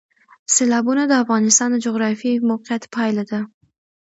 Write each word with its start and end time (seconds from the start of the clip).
سیلابونه 0.55 1.03
د 1.07 1.13
افغانستان 1.23 1.69
د 1.73 1.77
جغرافیایي 1.85 2.45
موقیعت 2.51 2.83
پایله 2.95 3.23
ده. 3.31 3.39